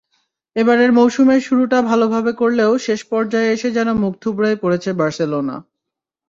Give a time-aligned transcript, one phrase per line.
[0.55, 5.55] এবারের মৌসুমের শুরুটা ভালোভাবে করলেও শেষপর্যায়ে এসে যেন মুখ থুবড়েই পড়েছে বার্সেলোনা।